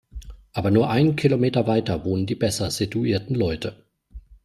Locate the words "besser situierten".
2.33-3.35